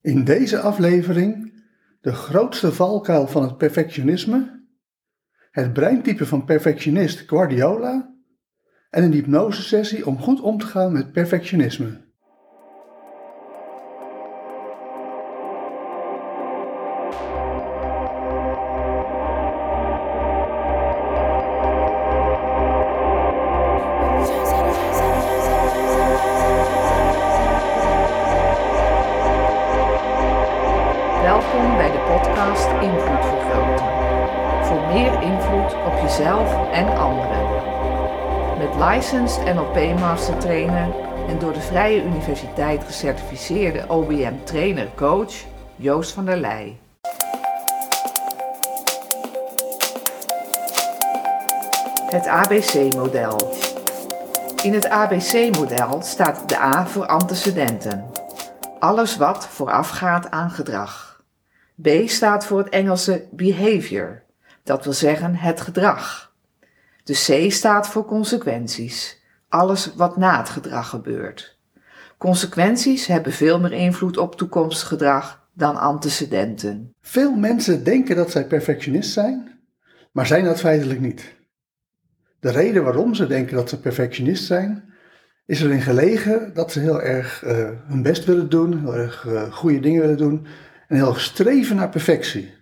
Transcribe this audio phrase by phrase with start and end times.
[0.00, 1.62] In deze aflevering
[2.00, 4.64] de grootste valkuil van het perfectionisme,
[5.50, 8.14] het breintype van perfectionist Guardiola
[8.90, 12.09] en een hypnosesessie om goed om te gaan met perfectionisme.
[39.10, 40.94] NLP Master Trainer
[41.28, 45.34] en door de Vrije Universiteit gecertificeerde OBM Trainer Coach
[45.76, 46.78] Joost van der Leij.
[52.10, 53.54] Het ABC-model.
[54.62, 58.10] In het ABC-model staat de A voor antecedenten.
[58.78, 61.22] Alles wat voorafgaat aan gedrag.
[61.82, 64.22] B staat voor het Engelse behavior,
[64.62, 66.29] dat wil zeggen het gedrag.
[67.04, 71.58] De C staat voor consequenties, alles wat na het gedrag gebeurt.
[72.18, 76.94] Consequenties hebben veel meer invloed op toekomstig gedrag dan antecedenten.
[77.00, 79.60] Veel mensen denken dat zij perfectionist zijn,
[80.12, 81.34] maar zijn dat feitelijk niet.
[82.40, 84.92] De reden waarom ze denken dat ze perfectionist zijn,
[85.46, 87.50] is erin gelegen dat ze heel erg uh,
[87.86, 90.46] hun best willen doen, heel erg uh, goede dingen willen doen
[90.88, 92.54] en heel erg streven naar perfectie.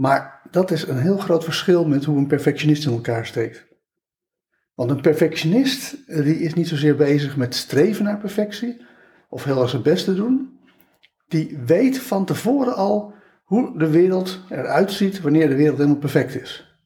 [0.00, 3.66] Maar dat is een heel groot verschil met hoe een perfectionist in elkaar steekt.
[4.74, 8.86] Want een perfectionist eh, die is niet zozeer bezig met streven naar perfectie
[9.28, 10.58] of heel erg zijn best te doen.
[11.28, 16.40] Die weet van tevoren al hoe de wereld eruit ziet wanneer de wereld helemaal perfect
[16.40, 16.78] is.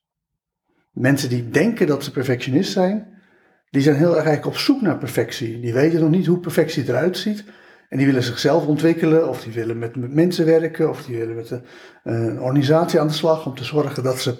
[0.92, 3.22] Mensen die denken dat ze perfectionist zijn,
[3.70, 5.60] die zijn heel erg eigenlijk op zoek naar perfectie.
[5.60, 7.44] Die weten nog niet hoe perfectie eruit ziet.
[7.94, 11.34] En die willen zichzelf ontwikkelen, of die willen met, met mensen werken, of die willen
[11.34, 11.62] met een,
[12.04, 14.34] een, organisatie aan de slag om te zorgen dat ze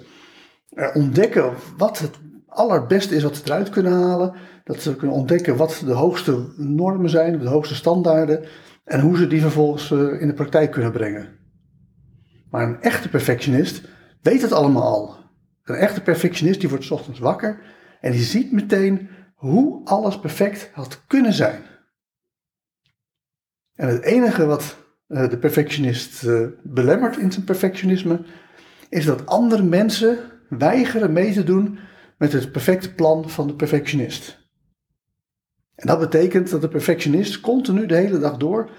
[0.93, 4.33] ontdekken wat het allerbeste is wat ze eruit kunnen halen.
[4.63, 8.45] Dat ze kunnen ontdekken wat de hoogste normen zijn, de hoogste standaarden,
[8.83, 11.27] en hoe ze die vervolgens in de praktijk kunnen brengen.
[12.49, 13.81] Maar een echte perfectionist
[14.21, 15.15] weet het allemaal al.
[15.63, 17.59] Een echte perfectionist die wordt 's ochtends wakker
[18.01, 21.73] en die ziet meteen hoe alles perfect had kunnen zijn.
[23.75, 24.77] En het enige wat
[25.07, 26.25] de perfectionist
[26.63, 28.25] belemmert in zijn perfectionisme,
[28.89, 30.17] is dat andere mensen
[30.49, 31.79] weigeren mee te doen
[32.17, 34.43] met het perfecte plan van de perfectionist.
[35.75, 38.69] En dat betekent dat de perfectionist continu de hele dag door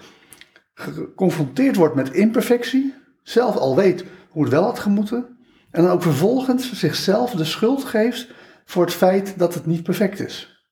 [0.75, 5.39] geconfronteerd wordt met imperfectie, zelf al weet hoe het wel had gemoeten,
[5.71, 8.29] en dan ook vervolgens zichzelf de schuld geeft
[8.65, 10.65] voor het feit dat het niet perfect is.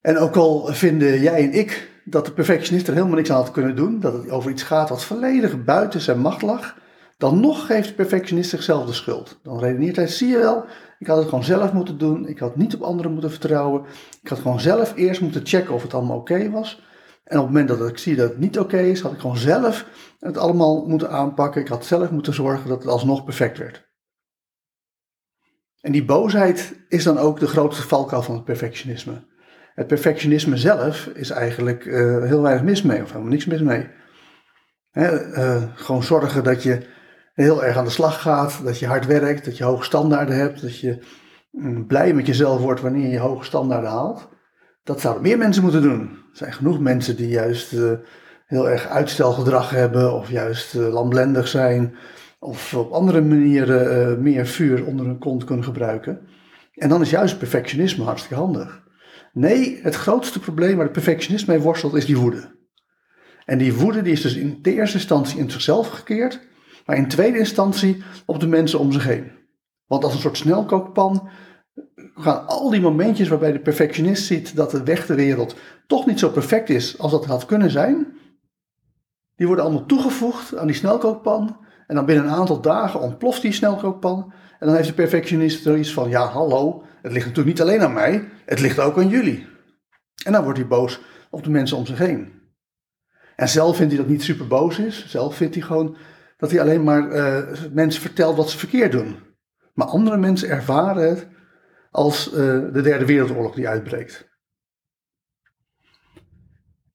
[0.00, 3.50] En ook al vinden jij en ik dat de perfectionist er helemaal niks aan had
[3.50, 6.76] kunnen doen, dat het over iets gaat wat volledig buiten zijn macht lag,
[7.16, 9.38] dan nog geeft de perfectionist zichzelf de schuld.
[9.42, 10.64] Dan redeneert hij, zie je wel,
[10.98, 13.84] ik had het gewoon zelf moeten doen, ik had niet op anderen moeten vertrouwen,
[14.22, 16.82] ik had gewoon zelf eerst moeten checken of het allemaal oké was.
[17.24, 19.36] En op het moment dat ik zie dat het niet oké is, had ik gewoon
[19.36, 19.86] zelf
[20.18, 21.60] het allemaal moeten aanpakken.
[21.60, 23.92] Ik had zelf moeten zorgen dat het alsnog perfect werd.
[25.80, 29.33] En die boosheid is dan ook de grootste valkuil van het perfectionisme.
[29.74, 33.88] Het perfectionisme zelf is eigenlijk uh, heel weinig mis mee, of helemaal niks mis mee.
[34.90, 36.86] Hè, uh, gewoon zorgen dat je
[37.32, 40.62] heel erg aan de slag gaat, dat je hard werkt, dat je hoge standaarden hebt,
[40.62, 40.98] dat je
[41.50, 44.28] mm, blij met jezelf wordt wanneer je hoge standaarden haalt.
[44.82, 46.00] Dat zouden meer mensen moeten doen.
[46.00, 47.92] Er zijn genoeg mensen die juist uh,
[48.46, 51.94] heel erg uitstelgedrag hebben, of juist lamblendig zijn,
[52.38, 56.20] of op andere manieren meer vuur onder hun kont kunnen gebruiken.
[56.74, 58.83] En dan is juist perfectionisme hartstikke handig.
[59.34, 62.52] Nee, het grootste probleem waar de perfectionist mee worstelt is die woede.
[63.44, 66.40] En die woede die is dus in de eerste instantie in zichzelf gekeerd,
[66.86, 69.32] maar in tweede instantie op de mensen om zich heen.
[69.86, 71.28] Want als een soort snelkookpan
[72.14, 75.56] gaan al die momentjes waarbij de perfectionist ziet dat de weg wereld
[75.86, 78.06] toch niet zo perfect is als dat had kunnen zijn,
[79.36, 81.56] die worden allemaal toegevoegd aan die snelkookpan.
[81.86, 84.32] En dan binnen een aantal dagen ontploft die snelkookpan.
[84.58, 87.92] En dan heeft de perfectionist zoiets van: ja, hallo, het ligt natuurlijk niet alleen aan
[87.92, 89.46] mij, het ligt ook aan jullie.
[90.24, 92.32] En dan wordt hij boos op de mensen om zich heen.
[93.36, 95.08] En zelf vindt hij dat niet super boos is.
[95.08, 95.96] Zelf vindt hij gewoon
[96.36, 99.18] dat hij alleen maar uh, mensen vertelt wat ze verkeerd doen.
[99.74, 101.28] Maar andere mensen ervaren het
[101.90, 102.34] als uh,
[102.72, 104.28] de derde wereldoorlog die uitbreekt.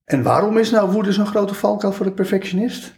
[0.03, 2.93] En waarom is nou woede zo'n grote valkuil voor de perfectionist?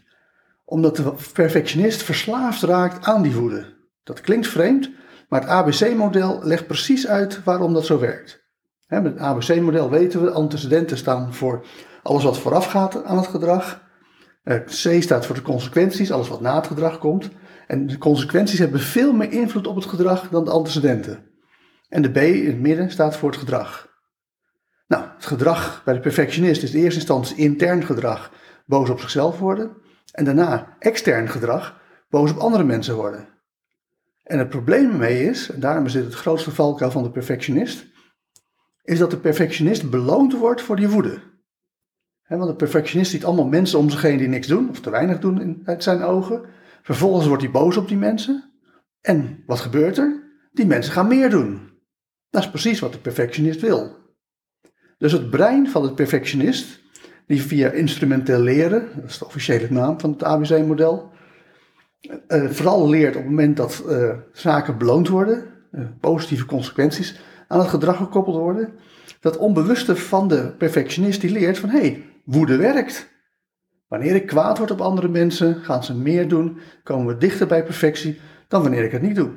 [0.66, 3.78] Omdat de perfectionist verslaafd raakt aan die woede.
[4.04, 4.92] Dat klinkt vreemd,
[5.32, 8.44] maar het ABC-model legt precies uit waarom dat zo werkt.
[8.88, 11.66] met het ABC-model weten we, antecedenten staan voor
[12.04, 13.82] alles wat voorafgaat aan het gedrag.
[14.44, 17.30] Uh, C staat voor de consequenties, alles wat na het gedrag komt.
[17.68, 21.24] En de consequenties hebben veel meer invloed op het gedrag dan de antecedenten.
[21.90, 23.90] En de B in het midden staat voor het gedrag.
[24.88, 28.32] Nou, het gedrag bij de perfectionist is in eerste instantie intern gedrag,
[28.66, 29.72] boos op zichzelf worden.
[30.12, 31.80] En daarna extern gedrag,
[32.10, 33.31] boos op andere mensen worden.
[34.32, 37.86] En het probleem ermee is, en daarom is dit het grootste valkuil van de perfectionist,
[38.84, 41.22] is dat de perfectionist beloond wordt voor die woede.
[42.28, 45.20] want de perfectionist ziet allemaal mensen om zich heen die niks doen, of te weinig
[45.20, 46.46] doen in, uit zijn ogen.
[46.82, 48.52] Vervolgens wordt hij boos op die mensen.
[49.02, 50.24] En wat gebeurt er?
[50.52, 51.70] Die mensen gaan meer doen.
[52.30, 53.96] Dat is precies wat de perfectionist wil.
[54.98, 56.82] Dus het brein van de perfectionist,
[57.28, 61.12] die via instrumenteel leren, dat is de officiële naam van het ABC-model,
[62.02, 67.60] uh, vooral leert op het moment dat uh, zaken beloond worden, uh, positieve consequenties aan
[67.60, 68.74] het gedrag gekoppeld worden,
[69.20, 73.10] dat onbewuste van de perfectionist die leert van hé, hey, woede werkt.
[73.88, 77.64] Wanneer ik kwaad word op andere mensen, gaan ze meer doen, komen we dichter bij
[77.64, 79.30] perfectie dan wanneer ik het niet doe.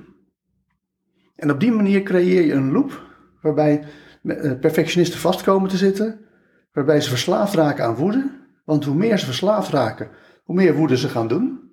[1.36, 3.02] En op die manier creëer je een loop
[3.40, 3.84] waarbij
[4.60, 6.20] perfectionisten vastkomen te zitten,
[6.72, 8.42] waarbij ze verslaafd raken aan woede.
[8.64, 10.08] Want hoe meer ze verslaafd raken,
[10.44, 11.63] hoe meer woede ze gaan doen.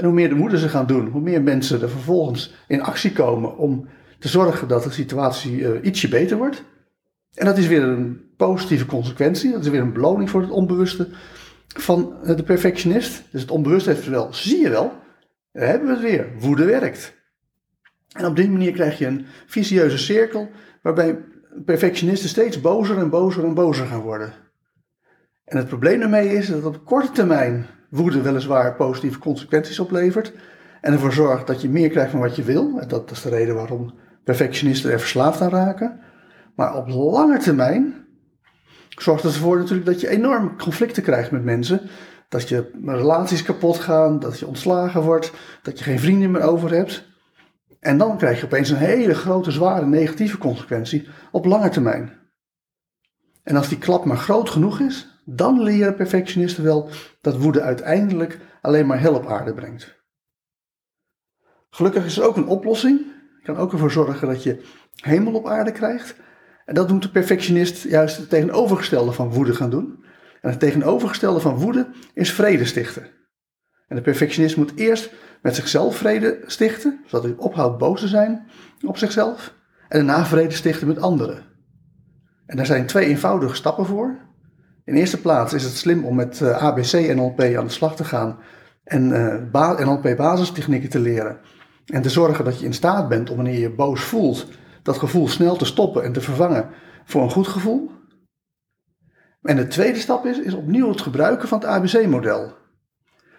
[0.00, 3.12] En hoe meer de woede ze gaan doen, hoe meer mensen er vervolgens in actie
[3.12, 3.88] komen om
[4.18, 6.64] te zorgen dat de situatie uh, ietsje beter wordt.
[7.34, 9.52] En dat is weer een positieve consequentie.
[9.52, 11.08] Dat is weer een beloning voor het onbewuste
[11.66, 13.22] van eh, de perfectionist.
[13.30, 14.92] Dus het onbewuste heeft wel, zie je wel,
[15.52, 16.26] daar hebben we het weer.
[16.38, 17.14] Woede werkt.
[18.12, 20.50] En op die manier krijg je een vicieuze cirkel
[20.82, 21.18] waarbij
[21.64, 24.32] perfectionisten steeds bozer en bozer en bozer gaan worden.
[25.44, 30.32] En het probleem daarmee is dat op korte termijn woede weliswaar positieve consequenties oplevert.
[30.80, 32.78] En ervoor zorgt dat je meer krijgt van wat je wil.
[32.80, 33.94] En dat is de reden waarom
[34.24, 36.00] perfectionisten er verslaafd aan raken.
[36.54, 37.94] Maar op lange termijn
[38.88, 41.80] zorgt het ervoor natuurlijk dat je enorm conflicten krijgt met mensen.
[42.28, 45.32] Dat je relaties kapot gaan, dat je ontslagen wordt,
[45.62, 47.08] dat je geen vrienden meer over hebt.
[47.80, 52.12] En dan krijg je opeens een hele grote, zware negatieve consequentie op lange termijn.
[53.42, 56.90] En als die klap maar groot genoeg is, dan leren perfectionisten wel
[57.20, 59.98] dat woede uiteindelijk alleen maar hel op aarde brengt.
[61.70, 62.98] Gelukkig is er ook een oplossing.
[63.38, 64.62] Je kan ook ervoor zorgen dat je
[64.94, 66.14] hemel op aarde krijgt.
[66.64, 70.04] En dat doet de perfectionist juist het tegenovergestelde van woede gaan doen.
[70.40, 73.06] En het tegenovergestelde van woede is vrede stichten.
[73.88, 75.12] En de perfectionist moet eerst
[75.42, 78.48] met zichzelf vrede stichten, zodat hij ophoudt boos te zijn
[78.86, 79.54] op zichzelf.
[79.88, 81.42] En daarna vrede stichten met anderen.
[82.46, 84.18] En daar zijn twee eenvoudige stappen voor.
[84.90, 88.04] In eerste plaats is het slim om met uh, ABC NLP aan de slag te
[88.04, 88.38] gaan
[88.84, 89.10] en
[89.52, 91.40] uh, NLP basistechnieken te leren.
[91.86, 94.46] En te zorgen dat je in staat bent om wanneer je boos voelt,
[94.82, 96.68] dat gevoel snel te stoppen en te vervangen
[97.04, 97.90] voor een goed gevoel.
[99.42, 102.52] En de tweede stap is, is opnieuw het gebruiken van het ABC-model.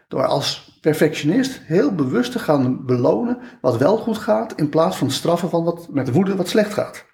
[0.07, 5.11] Door als perfectionist heel bewust te gaan belonen wat wel goed gaat, in plaats van
[5.11, 7.05] straffen van wat met woede wat slecht gaat.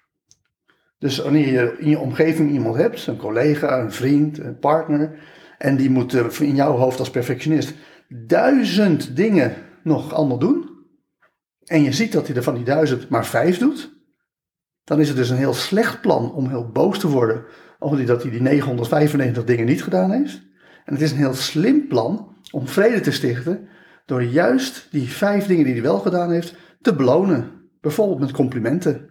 [0.98, 5.18] Dus wanneer je in je omgeving iemand hebt, een collega, een vriend, een partner,
[5.58, 7.74] en die moet in jouw hoofd als perfectionist
[8.08, 10.68] duizend dingen nog allemaal doen,
[11.64, 13.96] en je ziet dat hij er van die duizend maar vijf doet,
[14.84, 17.44] dan is het dus een heel slecht plan om heel boos te worden
[17.78, 20.42] over dat hij die 995 dingen niet gedaan heeft.
[20.84, 23.68] En het is een heel slim plan om vrede te stichten
[24.06, 27.50] door juist die vijf dingen die hij wel gedaan heeft te belonen.
[27.80, 29.10] Bijvoorbeeld met complimenten.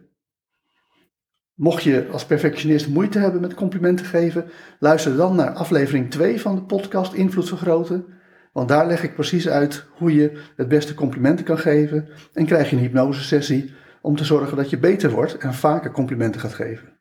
[1.57, 4.45] Mocht je als perfectionist moeite hebben met complimenten geven,
[4.79, 8.05] luister dan naar aflevering 2 van de podcast Invloed Vergroten.
[8.53, 12.69] Want daar leg ik precies uit hoe je het beste complimenten kan geven en krijg
[12.69, 16.99] je een hypnosesessie om te zorgen dat je beter wordt en vaker complimenten gaat geven.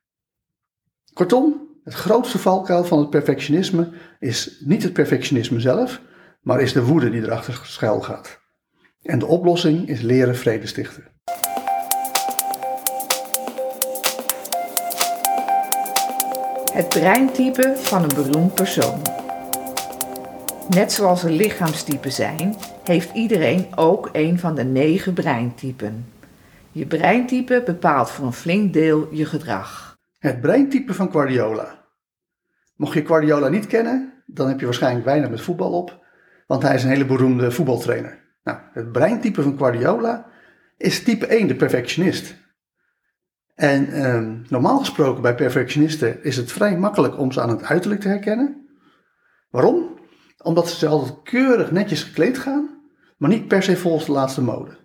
[1.13, 6.01] Kortom, het grootste valkuil van het perfectionisme is niet het perfectionisme zelf,
[6.41, 8.41] maar is de woede die erachter schuil gaat.
[9.03, 11.16] En de oplossing is leren vrede stichten.
[16.77, 19.03] Het breintype van een beroemd persoon.
[20.69, 22.55] Net zoals er lichaamstypen zijn,
[22.85, 26.13] heeft iedereen ook een van de negen breintypen.
[26.73, 29.97] Je breintype bepaalt voor een flink deel je gedrag.
[30.19, 31.85] Het breintype van Guardiola.
[32.75, 36.05] Mocht je Guardiola niet kennen, dan heb je waarschijnlijk weinig met voetbal op,
[36.47, 38.25] want hij is een hele beroemde voetbaltrainer.
[38.43, 40.27] Nou, het breintype van Guardiola
[40.77, 42.35] is type 1, de perfectionist.
[43.57, 48.01] En eh, normaal gesproken bij perfectionisten is het vrij makkelijk om ze aan het uiterlijk
[48.01, 48.69] te herkennen.
[49.51, 49.99] Waarom?
[50.43, 52.69] Omdat ze altijd keurig netjes gekleed gaan,
[53.17, 54.77] maar niet per se volgens de laatste mode.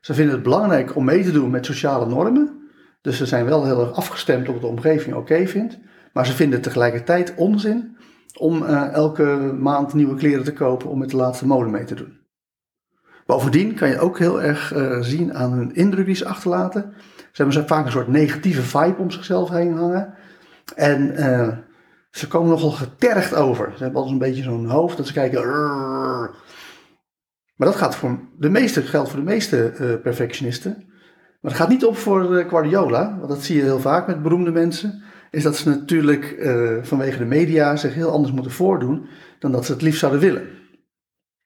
[0.00, 2.70] Ze vinden het belangrijk om mee te doen met sociale normen.
[3.00, 5.78] Dus ze zijn wel heel erg afgestemd op wat de omgeving oké vindt.
[6.12, 7.96] Maar ze vinden het tegelijkertijd onzin
[8.38, 11.94] om uh, elke maand nieuwe kleren te kopen om met de laatste mode mee te
[11.94, 12.18] doen.
[13.26, 16.94] Bovendien kan je ook heel erg uh, zien aan hun indruk die ze achterlaten.
[17.32, 20.14] Ze hebben vaak een soort negatieve vibe om zichzelf heen hangen.
[20.74, 21.48] En uh,
[22.10, 23.72] ze komen nogal getergd over.
[23.76, 25.48] Ze hebben altijd een beetje zo'n hoofd dat ze kijken.
[27.56, 30.84] Maar dat gaat voor de meeste, geldt voor de meeste uh, perfectionisten.
[31.40, 34.22] Maar dat gaat niet op voor uh, Guardiola, want dat zie je heel vaak met
[34.22, 35.02] beroemde mensen.
[35.30, 36.36] Is dat ze natuurlijk
[36.82, 39.08] vanwege de media zich heel anders moeten voordoen
[39.38, 40.48] dan dat ze het liefst zouden willen.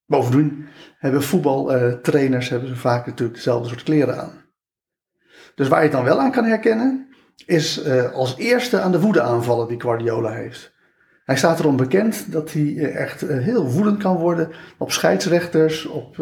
[0.06, 0.66] Bovendien
[0.98, 4.43] hebben voetbaltrainers hebben ze vaak natuurlijk dezelfde soort kleren aan.
[5.54, 7.08] Dus waar je het dan wel aan kan herkennen,
[7.46, 10.72] is uh, als eerste aan de woedeaanvallen die Guardiola heeft.
[11.24, 15.86] Hij staat erom bekend dat hij uh, echt uh, heel woedend kan worden op scheidsrechters,
[15.86, 16.16] op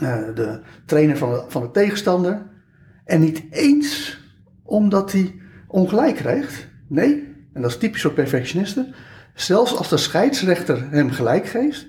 [0.00, 2.46] de trainer van de, van de tegenstander.
[3.04, 4.20] En niet eens
[4.64, 6.68] omdat hij ongelijk krijgt.
[6.88, 8.94] Nee, en dat is typisch voor perfectionisten.
[9.34, 11.86] Zelfs als de scheidsrechter hem gelijk geeft.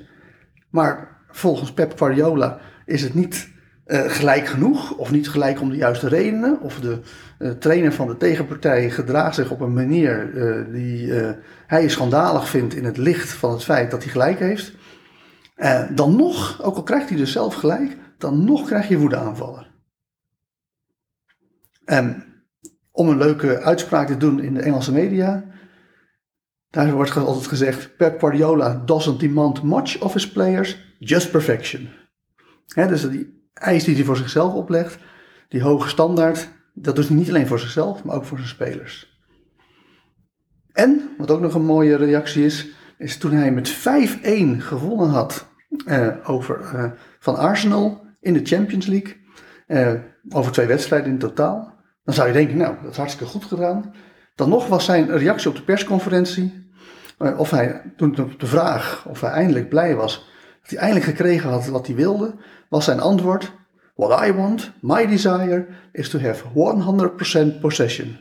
[0.70, 3.50] Maar volgens Pep Guardiola is het niet
[3.92, 7.00] gelijk genoeg, of niet gelijk om de juiste redenen, of de
[7.40, 11.14] uh, trainer van de tegenpartij gedraagt zich op een manier uh, die
[11.68, 14.74] hij schandalig vindt in het licht van het feit dat hij gelijk heeft.
[15.96, 19.68] dan nog, ook al krijgt hij dus zelf gelijk, dan nog krijg je woedeaanvallen.
[21.86, 22.24] En
[22.92, 25.44] om een leuke uitspraak te doen in de Engelse media,
[26.70, 31.90] daar wordt altijd gezegd: Pep Guardiola doesn't demand much of his players, just perfection.
[32.66, 34.98] Dus die eis die hij voor zichzelf oplegt,
[35.48, 39.18] die hoge standaard, dat doet hij niet alleen voor zichzelf, maar ook voor zijn spelers.
[40.72, 43.78] En, wat ook nog een mooie reactie is, is toen hij met 5-1
[44.58, 45.48] gewonnen had
[45.86, 49.16] uh, over, uh, van Arsenal in de Champions League,
[49.68, 49.94] uh,
[50.30, 51.74] over twee wedstrijden in totaal,
[52.04, 53.94] dan zou je denken, nou, dat is hartstikke goed gedaan.
[54.36, 56.72] Dan nog was zijn reactie op de persconferentie,
[57.38, 60.30] of hij, toen op de vraag of hij eindelijk blij was
[60.62, 62.36] dat hij eindelijk gekregen had wat hij wilde,
[62.70, 63.52] was zijn antwoord:
[63.96, 66.44] What I want, my desire, is to have
[67.56, 68.18] 100% possession.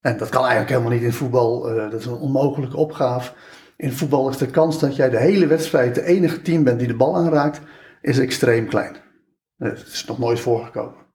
[0.00, 1.70] En dat kan eigenlijk helemaal niet in voetbal.
[1.70, 3.32] Uh, dat is een onmogelijke opgave.
[3.76, 6.88] In voetbal is de kans dat jij de hele wedstrijd de enige team bent die
[6.88, 7.60] de bal aanraakt,
[8.00, 8.96] is extreem klein.
[9.56, 11.06] Het is nog nooit voorgekomen.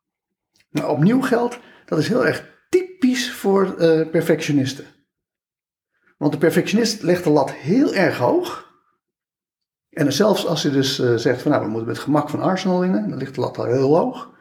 [0.70, 4.86] Maar opnieuw geldt, dat is heel erg typisch voor uh, perfectionisten.
[6.18, 8.69] Want de perfectionist legt de lat heel erg hoog.
[10.00, 12.80] En zelfs als hij dus uh, zegt van nou, we moeten met gemak van Arsenal
[12.80, 14.32] winnen, dan ligt de lat al heel hoog.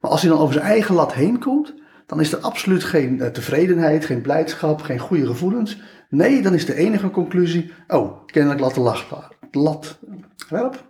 [0.00, 1.74] Maar als hij dan over zijn eigen lat heen komt,
[2.06, 5.80] dan is er absoluut geen uh, tevredenheid, geen blijdschap, geen goede gevoelens.
[6.08, 9.04] Nee, dan is de enige conclusie, oh, kennelijk lat de lat.
[9.50, 9.98] lat
[10.48, 10.84] help.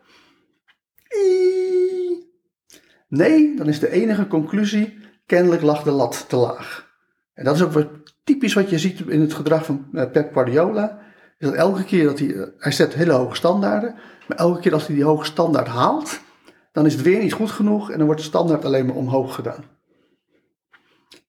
[3.09, 6.93] Nee, dan is de enige conclusie, kennelijk lag de lat te laag.
[7.35, 7.89] En dat is ook wat
[8.25, 11.03] typisch wat je ziet in het gedrag van uh, Pep Guardiola.
[11.39, 13.95] Is dat elke keer dat hij, hij zet hele hoge standaarden,
[14.29, 16.21] maar elke keer als hij die hoge standaard haalt,
[16.73, 19.35] dan is het weer niet goed genoeg en dan wordt de standaard alleen maar omhoog
[19.35, 19.65] gedaan.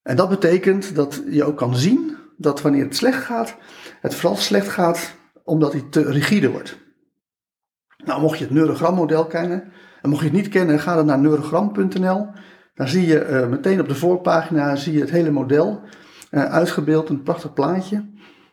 [0.04, 3.56] En dat betekent dat je ook kan zien dat wanneer het slecht gaat,
[4.02, 6.78] het vooral slecht gaat omdat hij te rigide wordt.
[8.06, 9.72] Nou, mocht je het neurogrammodel kennen,
[10.06, 12.28] en mocht je het niet kennen, ga dan naar neurogram.nl.
[12.76, 15.82] Dan zie je uh, meteen op de voorpagina zie je het hele model
[16.32, 18.06] uh, uitgebeeld, een prachtig plaatje.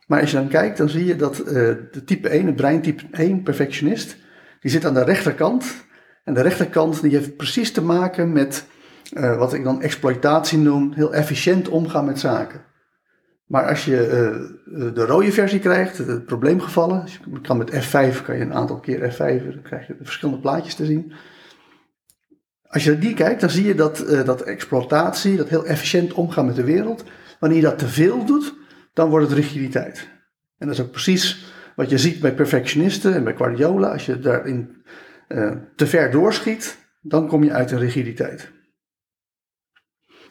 [0.07, 1.47] Maar als je dan kijkt, dan zie je dat uh,
[1.91, 4.17] de type 1, het breintype 1, perfectionist,
[4.62, 5.87] die zit aan de rechterkant.
[6.25, 8.66] En de rechterkant die heeft precies te maken met
[9.12, 12.61] uh, wat ik dan exploitatie noem, heel efficiënt omgaan met zaken.
[13.47, 13.97] Maar als je
[14.66, 18.54] uh, de rode versie krijgt, het probleemgevallen, dus je kan met F5 kan je een
[18.54, 21.12] aantal keer F5, dan krijg je verschillende plaatjes te zien.
[22.66, 26.47] Als je naar die kijkt, dan zie je dat, dat exploitatie, dat heel efficiënt omgaan
[26.47, 27.04] met de wereld,
[27.40, 28.54] wanneer je dat te veel doet,
[28.92, 30.09] dan wordt het rigiditeit.
[30.59, 33.88] En dat is ook precies wat je ziet bij perfectionisten en bij Guardiola.
[33.93, 34.83] Als je daarin
[35.29, 38.50] uh, te ver doorschiet, dan kom je uit een rigiditeit.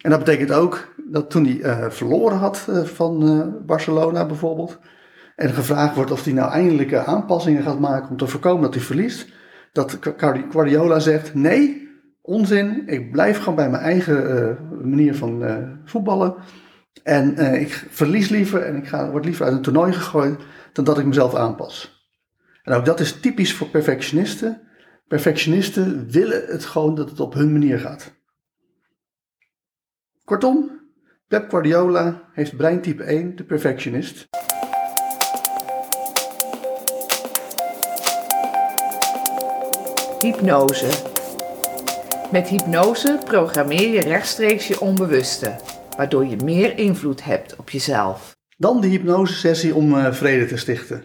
[0.01, 4.79] En dat betekent ook dat toen hij uh, verloren had uh, van Barcelona bijvoorbeeld,
[5.35, 8.83] en gevraagd wordt of hij nou eindelijk aanpassingen gaat maken om te voorkomen dat hij
[8.83, 9.33] verliest,
[9.71, 9.97] dat
[10.49, 11.89] Guardiola zegt: nee,
[12.21, 15.43] onzin, ik blijf gewoon bij mijn eigen manier van
[15.85, 16.35] voetballen.
[17.03, 20.41] En ik verlies liever en ik ga, word liever uit een toernooi gegooid
[20.73, 22.05] dan dat ik mezelf aanpas.
[22.63, 24.61] En ook dat is typisch voor perfectionisten.
[25.07, 28.13] Perfectionisten willen het gewoon dat het op hun manier gaat.
[30.23, 30.81] Kortom,
[31.27, 34.27] Pep Guardiola heeft breintype 1, de perfectionist.
[40.19, 41.09] Hypnose.
[42.31, 45.55] Met hypnose programmeer je rechtstreeks je onbewuste
[45.97, 48.40] waardoor je meer invloed hebt op jezelf.
[48.61, 51.03] Dan de hypnosesessie om uh, vrede te stichten.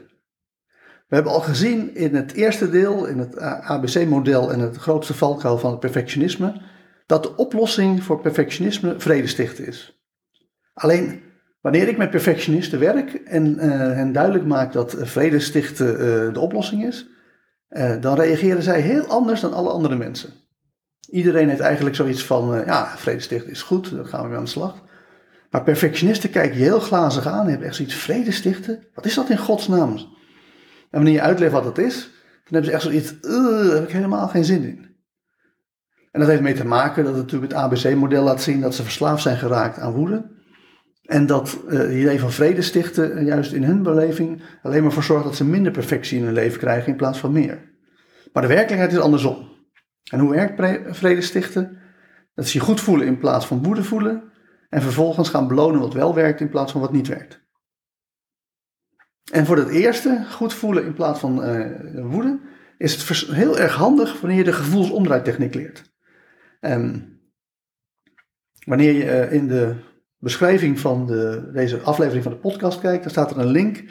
[1.09, 5.59] We hebben al gezien in het eerste deel, in het ABC-model en het grootste valkuil
[5.59, 6.61] van het perfectionisme,
[7.07, 10.07] dat de oplossing voor perfectionisme vredestichten is.
[10.75, 11.23] Alleen
[11.61, 16.85] wanneer ik met perfectionisten werk en uh, hen duidelijk maak dat vredestichten uh, de oplossing
[16.85, 17.09] is,
[18.01, 20.31] dan reageren zij heel anders dan alle andere mensen.
[21.11, 24.51] Iedereen heeft eigenlijk zoiets van, ja, vredestichten is goed, dan gaan we weer aan de
[24.51, 24.85] slag.
[25.51, 28.87] Maar perfectionisten kijken je heel glazig aan en hebben echt zoiets, vredestichten?
[28.95, 29.97] Wat is dat in godsnaam?
[29.97, 30.07] En
[30.91, 31.95] wanneer je uitlegt wat dat is,
[32.45, 34.87] dan hebben ze echt zoiets, daar heb ik helemaal geen zin in.
[36.11, 38.83] En dat heeft mee te maken dat het natuurlijk het ABC-model laat zien dat ze
[38.83, 40.35] verslaafd zijn geraakt aan woede.
[41.03, 45.03] En dat uh, het idee van vrede stichten juist in hun beleving alleen maar voor
[45.03, 47.75] zorgt dat ze minder perfectie in hun leven krijgen in plaats van meer.
[48.33, 49.49] Maar de werkelijkheid is andersom.
[50.11, 51.79] En hoe werkt vrede stichten?
[52.35, 54.23] Dat ze je goed voelen in plaats van woede voelen.
[54.77, 57.45] En vervolgens gaan belonen wat wel werkt in plaats van wat niet werkt.
[59.33, 62.41] En voor het eerste, goed voelen in plaats van uh, woede,
[62.79, 65.93] is het heel erg handig wanneer je de gevoelsomdraaitechniek leert.
[66.61, 67.11] En
[68.65, 69.75] wanneer je uh, in de
[70.19, 73.85] beschrijving van de, deze aflevering van de podcast kijkt, dan staat er een link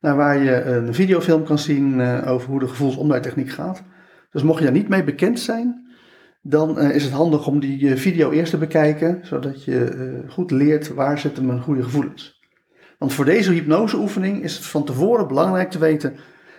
[0.00, 3.82] naar waar je een videofilm kan zien uh, over hoe de gevoelsomdraaitechniek gaat.
[4.30, 5.89] Dus mocht je daar niet mee bekend zijn,
[6.40, 10.94] dan uh, is het handig om die video eerst te bekijken, zodat je goed leert
[10.94, 12.40] waar zitten mijn goede gevoelens.
[12.98, 16.16] Want voor deze hypnoseoefening is het van tevoren belangrijk te weten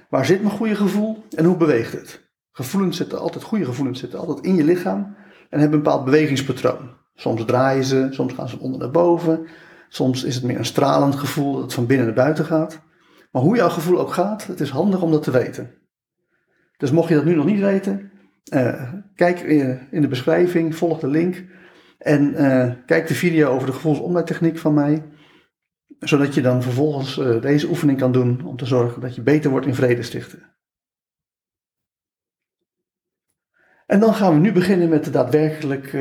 [0.10, 2.30] waar zit mijn goede gevoel en hoe beweegt het.
[2.52, 5.16] Gevoelens zitten altijd, goede gevoelens zitten altijd in je lichaam
[5.50, 6.90] en hebben een bepaald bewegingspatroon.
[7.16, 9.48] Soms draaien ze, soms gaan ze onder naar boven.
[9.90, 12.82] Soms is het meer een stralend gevoel dat het van binnen naar buiten gaat.
[13.32, 15.72] Maar hoe jouw gevoel ook gaat, het is handig om dat te weten.
[16.78, 18.12] Dus mocht je dat nu nog niet weten,
[18.54, 19.40] uh, kijk
[19.92, 21.44] in de beschrijving, volg de link
[21.98, 25.06] en uh, kijk de video over de gevoelsomleidtechniek van mij.
[26.00, 29.66] Zodat je dan vervolgens deze oefening kan doen om te zorgen dat je beter wordt
[29.66, 30.56] in vrede stichten.
[33.86, 35.94] En dan gaan we nu beginnen met de daadwerkelijk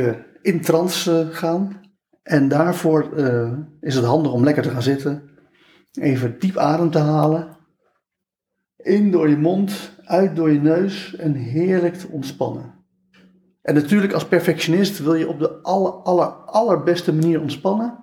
[0.42, 1.80] in trance gaan.
[2.22, 3.16] En daarvoor
[3.80, 5.30] is het handig om lekker te gaan zitten.
[5.92, 7.58] Even diep adem te halen.
[8.82, 12.74] In door je mond, uit door je neus en heerlijk te ontspannen.
[13.62, 17.98] En natuurlijk als perfectionist wil je op de aller, aller, allerbeste manier ontspannen.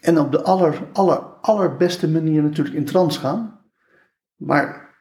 [0.00, 3.60] En op de aller, aller, allerbeste manier natuurlijk in trance gaan.
[4.36, 4.96] Maar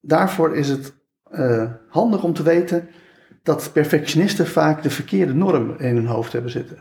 [0.00, 0.94] daarvoor is het
[1.30, 2.88] uh, handig om te weten
[3.42, 6.78] dat perfectionisten vaak de verkeerde norm in hun hoofd hebben zitten.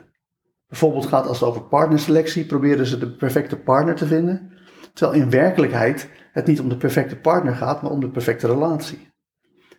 [0.67, 4.50] Bijvoorbeeld gaat als het over partnerselectie, proberen ze de perfecte partner te vinden,
[4.93, 9.09] terwijl in werkelijkheid het niet om de perfecte partner gaat, maar om de perfecte relatie.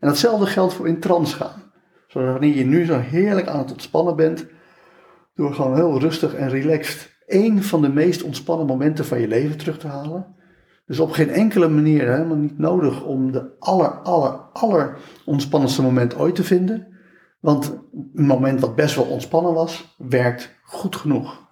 [0.00, 1.72] En datzelfde geldt voor in trance gaan.
[2.06, 4.46] Zodat wanneer je nu zo heerlijk aan het ontspannen bent,
[5.34, 9.56] door gewoon heel rustig en relaxed één van de meest ontspannen momenten van je leven
[9.56, 10.36] terug te halen,
[10.86, 16.16] dus op geen enkele manier helemaal niet nodig om de aller, aller, aller ontspannendste moment
[16.16, 16.86] ooit te vinden.
[17.40, 21.50] Want een moment wat best wel ontspannen was, werkt goed genoeg.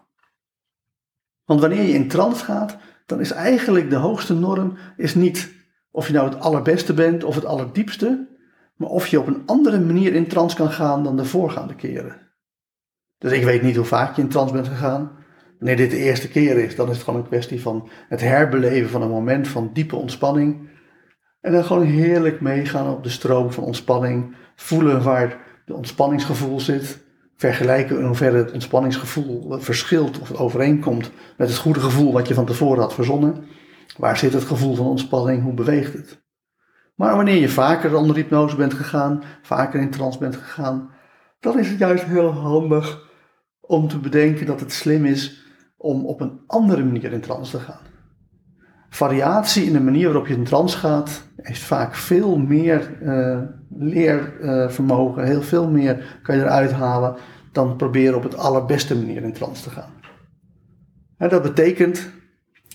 [1.45, 2.77] Want wanneer je in trance gaat,
[3.11, 5.53] dan is eigenlijk de hoogste norm is niet
[5.91, 8.29] of je nou het allerbeste bent of het allerdiepste,
[8.77, 12.29] maar of je op een andere manier in trance kan gaan dan de voorgaande keren.
[13.19, 15.19] Dus ik weet niet hoe vaak je in trance bent gegaan,
[15.61, 18.91] Wanneer dit de eerste keer is, dan is het gewoon een kwestie van het herbeleven
[18.91, 20.69] van een moment van diepe ontspanning.
[21.41, 24.37] En dan gewoon heerlijk meegaan op de stroom van ontspanning.
[24.57, 27.05] Voelen waar de ontspanningsgevoel zit.
[27.41, 32.47] Vergelijken in hoeverre het ontspanningsgevoel verschilt of overeenkomt met het goede gevoel wat je van
[32.47, 33.45] tevoren had verzonnen.
[33.97, 35.43] Waar zit het gevoel van ontspanning?
[35.43, 36.23] Hoe beweegt het?
[36.95, 40.91] Maar wanneer je vaker onder hypnose bent gegaan, vaker in trance bent gegaan,
[41.41, 43.09] dan is het juist heel handig
[43.61, 45.45] om te bedenken dat het slim is
[45.77, 47.90] om op een andere manier in trance te gaan.
[48.91, 53.39] Variatie in de manier waarop je in trance gaat, heeft vaak veel meer uh,
[53.79, 57.17] leervermogen, heel veel meer kan je eruit halen
[57.53, 59.93] dan proberen op het allerbeste manier in trance te gaan.
[61.17, 62.11] En dat betekent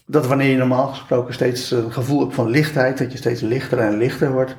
[0.06, 3.80] dat wanneer je normaal gesproken steeds een gevoel hebt van lichtheid, dat je steeds lichter
[3.80, 4.56] en lichter wordt,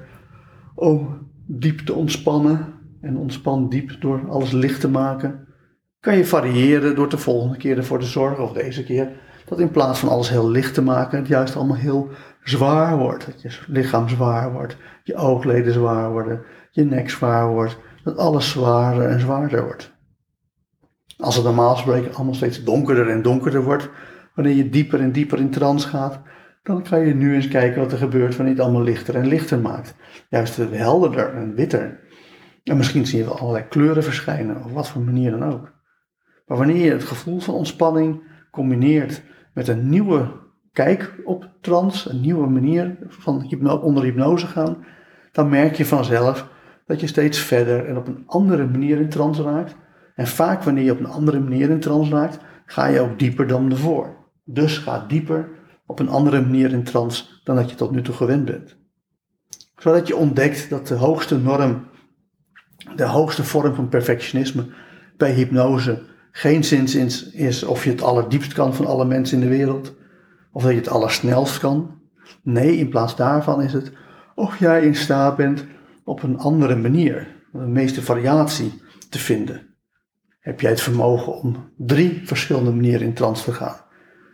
[0.74, 5.46] om diep te ontspannen en ontspan diep door alles licht te maken,
[6.00, 9.10] kan je variëren door de volgende keer ervoor te zorgen, of deze keer,
[9.46, 12.10] dat in plaats van alles heel licht te maken, het juist allemaal heel
[12.42, 13.26] zwaar wordt.
[13.26, 18.50] Dat je lichaam zwaar wordt, je oogleden zwaar worden, je nek zwaar wordt, dat alles
[18.50, 19.94] zwaarder en zwaarder wordt.
[21.18, 23.88] Als het normaal spreken allemaal steeds donkerder en donkerder wordt,
[24.34, 26.20] wanneer je dieper en dieper in trance gaat,
[26.62, 29.58] dan kan je nu eens kijken wat er gebeurt wanneer het allemaal lichter en lichter
[29.58, 29.94] maakt.
[30.28, 32.00] Juist helderder en witter.
[32.64, 35.72] En misschien zie je wel allerlei kleuren verschijnen, op wat voor manier dan ook.
[36.46, 39.22] Maar wanneer je het gevoel van ontspanning combineert
[39.56, 40.28] met een nieuwe
[40.72, 44.84] kijk op trance, een nieuwe manier van hypno onder hypnose gaan,
[45.32, 46.48] dan merk je vanzelf
[46.86, 49.76] dat je steeds verder en op een andere manier in trance raakt.
[50.14, 53.46] En vaak wanneer je op een andere manier in trance raakt, ga je ook dieper
[53.46, 54.16] dan ervoor.
[54.44, 55.48] Dus ga dieper
[55.86, 58.76] op een andere manier in trance dan dat je tot nu toe gewend bent.
[59.76, 61.86] Zodat je ontdekt dat de hoogste norm,
[62.96, 64.66] de hoogste vorm van perfectionisme
[65.16, 66.02] bij hypnose
[66.36, 69.94] geen zin is of je het allerdiepst kan van alle mensen in de wereld,
[70.52, 72.00] of dat je het allersnelst kan.
[72.42, 73.92] Nee, in plaats daarvan is het
[74.34, 75.64] of jij in staat bent
[76.04, 79.74] op een andere manier, de meeste variatie te vinden.
[80.40, 83.80] Heb jij het vermogen om drie verschillende manieren in trance te gaan?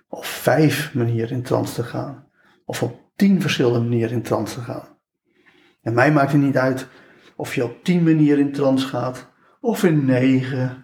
[0.08, 2.26] Of vijf manieren in trance te gaan?
[2.64, 4.88] Of op tien verschillende manieren in trance te gaan?
[5.82, 6.86] En mij maakt het niet uit
[7.36, 10.81] of je op tien manieren in trance gaat, of in negen,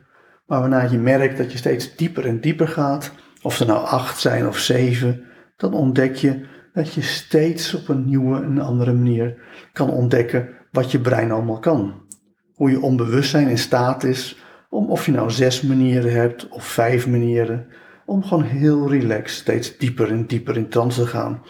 [0.49, 4.21] maar waarna je merkt dat je steeds dieper en dieper gaat, of er nou acht
[4.21, 9.37] zijn of zeven, dan ontdek je dat je steeds op een nieuwe en andere manier
[9.73, 12.07] kan ontdekken wat je brein allemaal kan.
[12.55, 14.39] Hoe je onbewustzijn in staat is
[14.71, 17.67] om, of je nou zes manieren hebt of vijf manieren,
[18.07, 21.43] om gewoon heel relaxed steeds dieper en dieper in trance te gaan.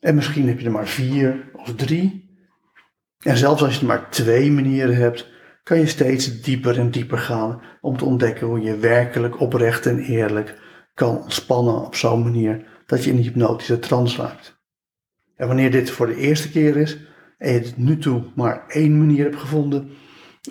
[0.00, 2.32] En misschien heb je er maar vier of drie.
[3.18, 5.32] En zelfs als je er maar twee manieren hebt,
[5.64, 9.98] kan je steeds dieper en dieper gaan om te ontdekken hoe je werkelijk oprecht en
[9.98, 10.58] eerlijk
[10.94, 14.62] kan ontspannen op zo'n manier dat je in een hypnotische trance raakt.
[15.36, 16.98] En wanneer dit voor de eerste keer is
[17.38, 19.90] en je tot nu toe maar één manier hebt gevonden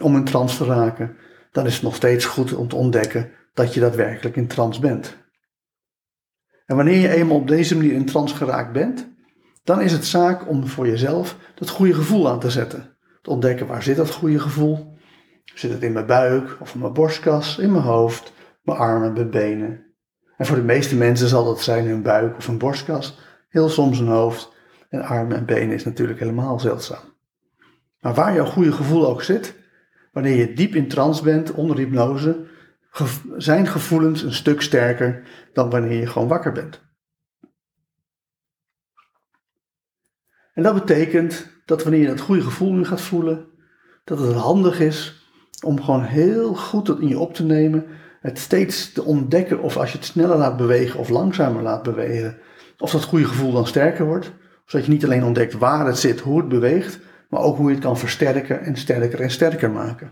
[0.01, 1.15] om in trance te raken,
[1.51, 5.17] dan is het nog steeds goed om te ontdekken dat je daadwerkelijk in trance bent.
[6.65, 9.11] En wanneer je eenmaal op deze manier in trance geraakt bent,
[9.63, 12.97] dan is het zaak om voor jezelf dat goede gevoel aan te zetten.
[13.21, 14.92] Te ontdekken waar zit dat goede gevoel?
[15.43, 19.29] Zit het in mijn buik of in mijn borstkas, in mijn hoofd, mijn armen, mijn
[19.29, 19.85] benen?
[20.37, 23.99] En voor de meeste mensen zal dat zijn hun buik of een borstkas, heel soms
[23.99, 24.51] een hoofd
[24.89, 27.13] en armen en benen is natuurlijk helemaal zeldzaam.
[27.99, 29.55] Maar waar jouw goede gevoel ook zit,
[30.11, 32.45] wanneer je diep in trance bent onder hypnose,
[33.37, 36.81] zijn gevoelens een stuk sterker dan wanneer je gewoon wakker bent.
[40.53, 43.47] En dat betekent dat wanneer je dat goede gevoel nu gaat voelen,
[44.03, 45.22] dat het handig is
[45.63, 47.85] om gewoon heel goed dat in je op te nemen,
[48.21, 52.37] het steeds te ontdekken of als je het sneller laat bewegen of langzamer laat bewegen,
[52.77, 54.31] of dat goede gevoel dan sterker wordt,
[54.65, 56.99] zodat je niet alleen ontdekt waar het zit, hoe het beweegt,
[57.29, 60.11] maar ook hoe je het kan versterken en sterker en sterker maken.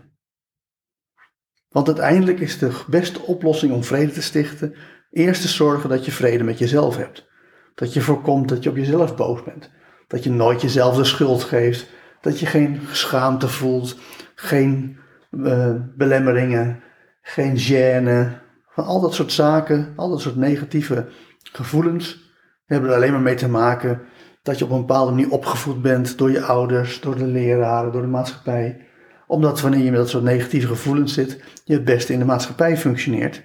[1.68, 4.74] Want uiteindelijk is de beste oplossing om vrede te stichten
[5.10, 7.30] eerst te zorgen dat je vrede met jezelf hebt.
[7.74, 9.70] Dat je voorkomt dat je op jezelf boos bent.
[10.06, 11.86] Dat je nooit jezelf de schuld geeft.
[12.20, 13.96] Dat je geen schaamte voelt.
[14.34, 14.98] Geen
[15.32, 16.82] uh, belemmeringen.
[17.22, 18.40] Geen gêne.
[18.66, 19.92] Van al dat soort zaken.
[19.96, 21.08] Al dat soort negatieve
[21.42, 22.30] gevoelens.
[22.64, 24.00] Hebben er alleen maar mee te maken
[24.42, 28.02] dat je op een bepaalde manier opgevoed bent door je ouders, door de leraren, door
[28.02, 28.86] de maatschappij.
[29.26, 32.76] Omdat wanneer je met dat soort negatieve gevoelens zit, je het beste in de maatschappij
[32.76, 33.42] functioneert.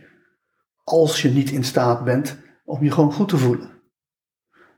[0.84, 3.70] Als je niet in staat bent om je gewoon goed te voelen.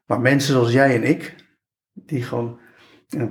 [0.06, 1.36] Maar mensen zoals jij en ik,
[1.93, 2.60] die gewoon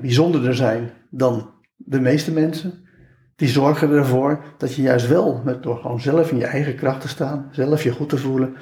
[0.01, 2.88] bijzonderder zijn dan de meeste mensen,
[3.39, 7.01] die zorgen ervoor dat je juist wel, met, door gewoon zelf in je eigen kracht
[7.01, 8.57] te staan, zelf je goed te voelen,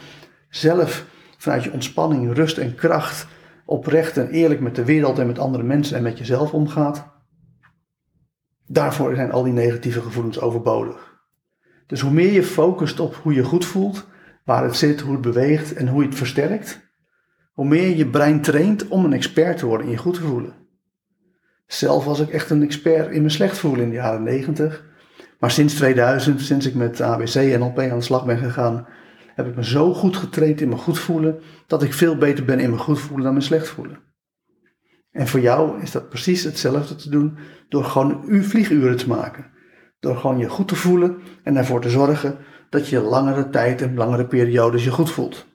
[0.48, 1.06] zelf
[1.38, 3.26] vanuit je ontspanning, rust en kracht
[3.66, 7.06] oprecht en eerlijk met de wereld en met andere mensen en met jezelf omgaat,
[8.66, 11.14] daarvoor zijn al die negatieve gevoelens overbodig.
[11.86, 14.06] Dus hoe meer je focust op hoe je goed voelt,
[14.44, 16.94] waar het zit, hoe het beweegt en hoe je het versterkt,
[17.52, 20.65] hoe meer je brein traint om een expert te worden in je goed voelen.
[21.66, 24.84] Zelf was ik echt een expert in mijn slecht voelen in de jaren 90.
[25.38, 28.86] Maar sinds 2000, sinds ik met ABC en NLP aan de slag ben gegaan,
[29.34, 32.60] heb ik me zo goed getraind in mijn goed voelen, dat ik veel beter ben
[32.60, 33.98] in mijn goed voelen dan mijn slecht voelen.
[35.10, 39.50] En voor jou is dat precies hetzelfde te doen door gewoon uw vlieguren te maken.
[40.00, 42.38] Door gewoon je goed te voelen en ervoor te zorgen
[42.70, 45.46] dat je langere tijd en langere periodes je goed voelt.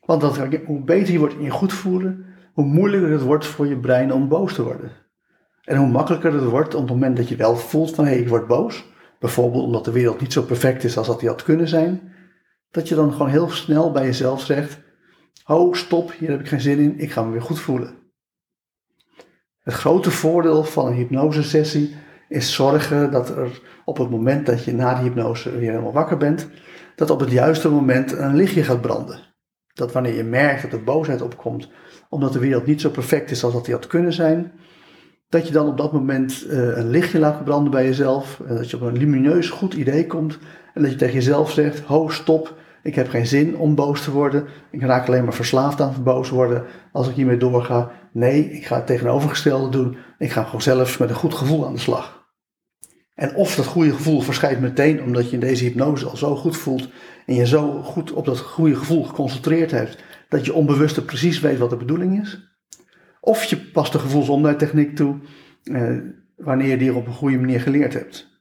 [0.00, 3.66] Want dat, hoe beter je wordt in je goed voelen, hoe moeilijker het wordt voor
[3.66, 4.92] je brein om boos te worden.
[5.64, 8.20] En hoe makkelijker het wordt op het moment dat je wel voelt van hé, hey,
[8.20, 8.84] ik word boos.
[9.18, 12.12] Bijvoorbeeld omdat de wereld niet zo perfect is als dat die had kunnen zijn.
[12.70, 14.78] Dat je dan gewoon heel snel bij jezelf zegt,
[15.42, 17.94] ho, stop, hier heb ik geen zin in, ik ga me weer goed voelen.
[19.60, 21.96] Het grote voordeel van een hypnosesessie
[22.28, 26.16] is zorgen dat er op het moment dat je na de hypnose weer helemaal wakker
[26.16, 26.48] bent,
[26.96, 29.33] dat op het juiste moment een lichtje gaat branden.
[29.74, 31.68] Dat wanneer je merkt dat er boosheid opkomt,
[32.08, 34.52] omdat de wereld niet zo perfect is als dat die had kunnen zijn,
[35.28, 38.70] dat je dan op dat moment uh, een lichtje laat branden bij jezelf, en dat
[38.70, 40.38] je op een lumineus goed idee komt
[40.74, 44.10] en dat je tegen jezelf zegt, ho stop, Ik heb geen zin om boos te
[44.10, 44.46] worden.
[44.70, 47.90] Ik raak alleen maar verslaafd aan boos worden als ik hiermee doorga.
[48.12, 49.96] Nee, ik ga het tegenovergestelde doen.
[50.18, 52.24] Ik ga gewoon zelfs met een goed gevoel aan de slag.
[53.14, 56.56] En of dat goede gevoel verschijnt meteen omdat je in deze hypnose al zo goed
[56.56, 56.88] voelt
[57.26, 61.58] en je zo goed op dat goede gevoel geconcentreerd hebt dat je onbewust precies weet
[61.58, 62.52] wat de bedoeling is.
[63.20, 65.16] Of je past de gevoelsomdraaitechniek toe
[65.62, 65.98] eh,
[66.36, 68.32] wanneer je die op een goede manier geleerd hebt.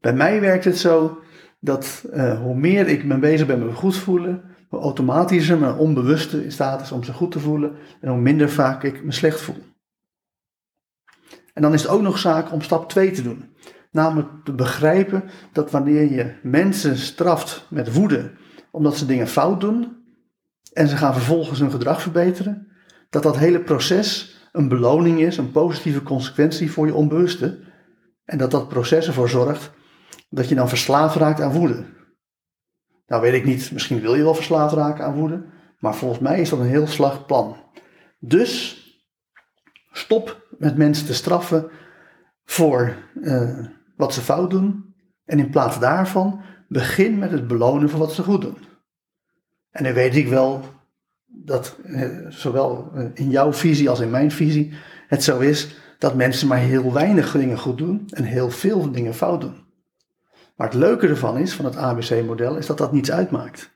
[0.00, 1.18] Bij mij werkt het zo
[1.60, 5.74] dat uh, hoe meer ik me bezig ben met me goed voelen, hoe automatischer mijn
[5.74, 9.12] onbewuste in staat is om zich goed te voelen en hoe minder vaak ik me
[9.12, 9.62] slecht voel.
[11.52, 13.53] En dan is het ook nog zaak om stap 2 te doen.
[13.94, 18.32] Namelijk te begrijpen dat wanneer je mensen straft met woede
[18.70, 19.96] omdat ze dingen fout doen
[20.72, 22.68] en ze gaan vervolgens hun gedrag verbeteren,
[23.10, 27.58] dat dat hele proces een beloning is, een positieve consequentie voor je onbewuste.
[28.24, 29.70] En dat dat proces ervoor zorgt
[30.30, 31.84] dat je dan verslaafd raakt aan woede.
[33.06, 35.44] Nou weet ik niet, misschien wil je wel verslaafd raken aan woede,
[35.78, 37.56] maar volgens mij is dat een heel slag plan.
[38.18, 38.82] Dus
[39.92, 41.70] stop met mensen te straffen
[42.44, 44.94] voor uh, wat ze fout doen.
[45.24, 48.56] En in plaats daarvan begin met het belonen van wat ze goed doen.
[49.70, 50.60] En dan weet ik wel
[51.26, 54.72] dat eh, zowel eh, in jouw visie als in mijn visie
[55.08, 59.14] het zo is dat mensen maar heel weinig dingen goed doen en heel veel dingen
[59.14, 59.62] fout doen.
[60.56, 63.70] Maar het leuke ervan is, van het ABC-model, is dat dat niets uitmaakt.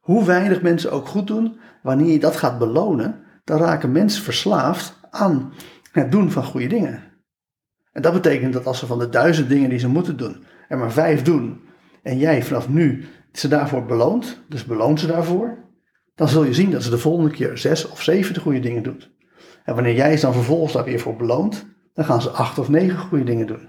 [0.00, 4.98] Hoe weinig mensen ook goed doen, wanneer je dat gaat belonen, dan raken mensen verslaafd
[5.10, 5.52] aan
[5.92, 7.09] het doen van goede dingen.
[7.92, 10.78] En dat betekent dat als ze van de duizend dingen die ze moeten doen, er
[10.78, 11.60] maar vijf doen,
[12.02, 15.58] en jij vanaf nu ze daarvoor beloont, dus beloont ze daarvoor,
[16.14, 18.82] dan zul je zien dat ze de volgende keer zes of zeven de goede dingen
[18.82, 19.10] doet.
[19.64, 22.68] En wanneer jij ze dan vervolgens daar weer voor beloont, dan gaan ze acht of
[22.68, 23.68] negen goede dingen doen.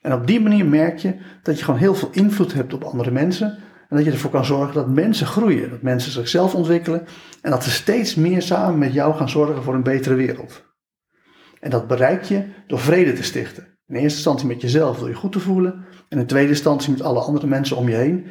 [0.00, 3.10] En op die manier merk je dat je gewoon heel veel invloed hebt op andere
[3.10, 3.58] mensen.
[3.88, 7.06] En dat je ervoor kan zorgen dat mensen groeien, dat mensen zichzelf ontwikkelen.
[7.42, 10.63] En dat ze steeds meer samen met jou gaan zorgen voor een betere wereld.
[11.64, 13.62] En dat bereik je door vrede te stichten.
[13.86, 15.84] In eerste instantie met jezelf door je goed te voelen.
[16.08, 18.26] En in tweede instantie met alle andere mensen om je heen.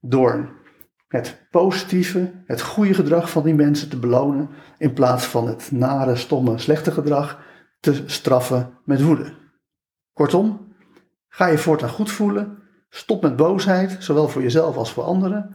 [0.00, 0.62] Door
[1.08, 4.48] het positieve, het goede gedrag van die mensen te belonen.
[4.78, 7.40] In plaats van het nare, stomme, slechte gedrag
[7.80, 9.34] te straffen met woede.
[10.12, 10.72] Kortom,
[11.28, 12.58] Ga je voortaan goed voelen.
[12.88, 15.54] Stop met boosheid, zowel voor jezelf als voor anderen.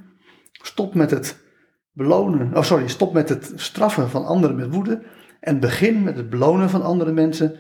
[0.52, 1.44] Stop met het
[1.92, 5.04] belonen, oh sorry, stop met het straffen van anderen met woede.
[5.40, 7.56] En begin met het belonen van andere mensen,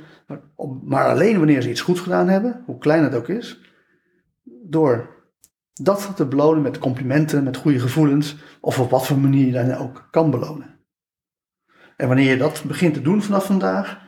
[0.83, 3.59] maar alleen wanneer ze iets goed gedaan hebben, hoe klein het ook is.
[4.43, 5.17] Door
[5.73, 9.73] dat te belonen met complimenten, met goede gevoelens, of op wat voor manier je dan
[9.73, 10.79] ook kan belonen.
[11.95, 13.99] En wanneer je dat begint te doen vanaf vandaag,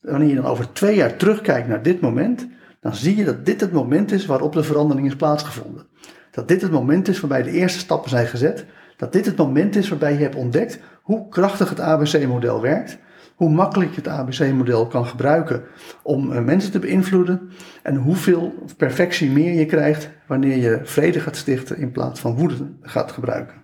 [0.00, 2.48] wanneer je dan over twee jaar terugkijkt naar dit moment,
[2.80, 5.86] dan zie je dat dit het moment is waarop de verandering is plaatsgevonden.
[6.30, 8.66] Dat dit het moment is waarbij de eerste stappen zijn gezet.
[8.96, 12.98] Dat dit het moment is waarbij je hebt ontdekt hoe krachtig het ABC-model werkt.
[13.34, 15.62] Hoe makkelijk je het ABC-model kan gebruiken
[16.02, 17.50] om eh, mensen te beïnvloeden.
[17.82, 22.54] En hoeveel perfectie meer je krijgt wanneer je vrede gaat stichten in plaats van woede
[22.82, 23.62] gaat gebruiken.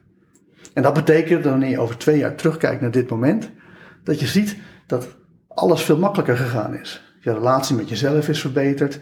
[0.74, 3.50] En dat betekent dat wanneer je over twee jaar terugkijkt naar dit moment,
[4.04, 4.56] dat je ziet
[4.87, 5.09] dat
[5.48, 7.14] alles veel makkelijker gegaan is.
[7.20, 8.94] Je relatie met jezelf is verbeterd.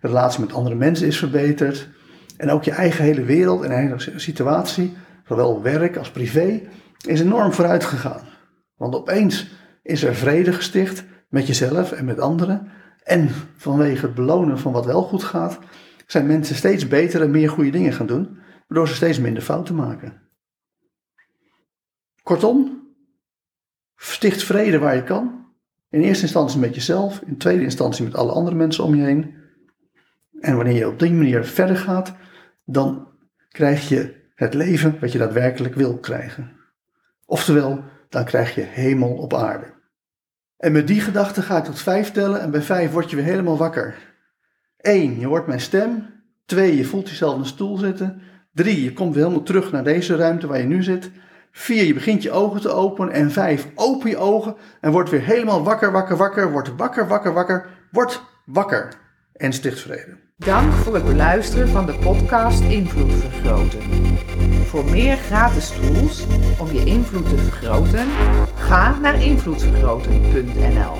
[0.00, 1.88] Je relatie met andere mensen is verbeterd.
[2.36, 6.60] En ook je eigen hele wereld en eigen situatie, zowel werk als privé,
[7.06, 8.22] is enorm vooruit gegaan.
[8.76, 9.50] Want opeens
[9.84, 12.70] is er vrede gesticht met jezelf en met anderen.
[13.02, 15.58] En vanwege het belonen van wat wel goed gaat,
[16.06, 19.74] zijn mensen steeds beter en meer goede dingen gaan doen, waardoor ze steeds minder fouten
[19.74, 20.22] maken.
[22.22, 22.88] Kortom,
[23.96, 25.44] sticht vrede waar je kan
[25.94, 29.34] in eerste instantie met jezelf, in tweede instantie met alle andere mensen om je heen.
[30.40, 32.14] En wanneer je op die manier verder gaat,
[32.64, 33.08] dan
[33.48, 36.56] krijg je het leven wat je daadwerkelijk wil krijgen.
[37.26, 39.72] Oftewel, dan krijg je hemel op aarde.
[40.56, 43.24] En met die gedachte ga ik tot vijf tellen en bij vijf word je weer
[43.24, 43.94] helemaal wakker.
[44.76, 45.18] 1.
[45.18, 46.06] Je hoort mijn stem.
[46.46, 46.76] 2.
[46.76, 48.22] Je voelt jezelf in een stoel zitten.
[48.52, 48.84] 3.
[48.84, 51.10] Je komt weer helemaal terug naar deze ruimte waar je nu zit.
[51.50, 53.14] Vier, je begint je ogen te openen.
[53.14, 56.50] En vijf, open je ogen en word weer helemaal wakker, wakker, wakker.
[56.50, 57.68] Word wakker, wakker, wakker.
[57.90, 58.88] Word wakker.
[59.32, 60.18] En sticht vrede.
[60.36, 64.13] Dank voor het beluisteren van de podcast Invloed Vergroten.
[64.74, 66.24] Voor meer gratis tools
[66.58, 68.06] om je invloed te vergroten,
[68.54, 70.96] ga naar invloedvergroten.nl.